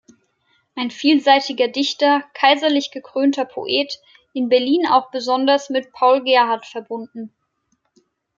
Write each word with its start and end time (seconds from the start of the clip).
Ein 0.73 0.89
vielseitiger 0.89 1.67
Dichter, 1.67 2.23
kaiserlich 2.33 2.89
gekrönter 2.89 3.45
Poet, 3.45 3.99
in 4.33 4.49
Berlin 4.49 4.87
auch 4.87 5.11
besonders 5.11 5.69
mit 5.69 5.91
Paul 5.91 6.23
Gerhardt 6.23 6.65
verbunden. 6.65 7.31